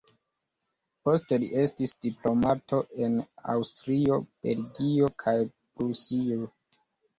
Poste 1.07 1.37
li 1.43 1.49
estis 1.63 1.93
diplomato 2.05 2.81
en 3.05 3.21
Aŭstrio, 3.57 4.19
Belgio 4.49 5.13
kaj 5.27 5.37
Prusio. 5.55 6.53